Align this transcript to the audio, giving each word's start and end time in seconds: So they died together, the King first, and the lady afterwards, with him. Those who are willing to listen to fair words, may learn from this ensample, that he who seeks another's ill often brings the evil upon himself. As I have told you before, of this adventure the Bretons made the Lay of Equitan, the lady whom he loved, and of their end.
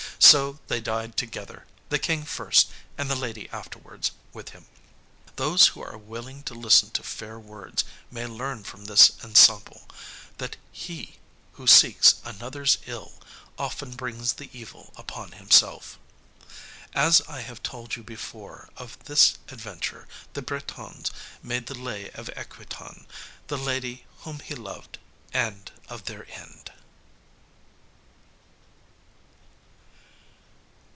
So 0.23 0.59
they 0.67 0.79
died 0.79 1.17
together, 1.17 1.65
the 1.89 1.99
King 1.99 2.23
first, 2.25 2.69
and 2.97 3.09
the 3.09 3.15
lady 3.17 3.49
afterwards, 3.49 4.11
with 4.31 4.49
him. 4.49 4.67
Those 5.35 5.69
who 5.69 5.81
are 5.81 5.97
willing 5.97 6.43
to 6.43 6.53
listen 6.53 6.91
to 6.91 7.03
fair 7.03 7.37
words, 7.39 7.83
may 8.11 8.27
learn 8.27 8.63
from 8.63 8.85
this 8.85 9.11
ensample, 9.23 9.87
that 10.37 10.57
he 10.71 11.17
who 11.53 11.65
seeks 11.65 12.15
another's 12.23 12.77
ill 12.85 13.13
often 13.57 13.91
brings 13.95 14.33
the 14.33 14.49
evil 14.57 14.93
upon 14.95 15.33
himself. 15.33 15.97
As 16.93 17.21
I 17.27 17.41
have 17.41 17.61
told 17.63 17.97
you 17.97 18.03
before, 18.03 18.69
of 18.77 19.03
this 19.05 19.37
adventure 19.49 20.07
the 20.33 20.43
Bretons 20.43 21.11
made 21.43 21.65
the 21.65 21.75
Lay 21.75 22.09
of 22.11 22.29
Equitan, 22.37 23.05
the 23.47 23.57
lady 23.57 24.05
whom 24.19 24.39
he 24.39 24.55
loved, 24.55 24.97
and 25.33 25.71
of 25.89 26.05
their 26.05 26.29
end. 26.31 26.71